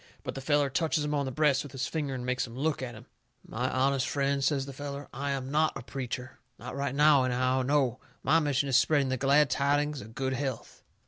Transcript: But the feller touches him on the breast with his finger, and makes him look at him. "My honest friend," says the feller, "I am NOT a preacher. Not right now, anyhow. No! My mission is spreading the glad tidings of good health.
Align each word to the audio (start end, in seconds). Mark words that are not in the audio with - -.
But 0.23 0.33
the 0.33 0.41
feller 0.41 0.71
touches 0.71 1.05
him 1.05 1.13
on 1.13 1.25
the 1.27 1.31
breast 1.31 1.61
with 1.61 1.73
his 1.73 1.85
finger, 1.85 2.15
and 2.15 2.25
makes 2.25 2.47
him 2.47 2.57
look 2.57 2.81
at 2.81 2.95
him. 2.95 3.05
"My 3.47 3.69
honest 3.69 4.09
friend," 4.09 4.43
says 4.43 4.65
the 4.65 4.73
feller, 4.73 5.07
"I 5.13 5.29
am 5.29 5.51
NOT 5.51 5.77
a 5.77 5.83
preacher. 5.83 6.39
Not 6.57 6.75
right 6.75 6.95
now, 6.95 7.23
anyhow. 7.23 7.61
No! 7.61 7.99
My 8.23 8.39
mission 8.39 8.67
is 8.67 8.75
spreading 8.75 9.09
the 9.09 9.17
glad 9.17 9.51
tidings 9.51 10.01
of 10.01 10.15
good 10.15 10.33
health. 10.33 10.81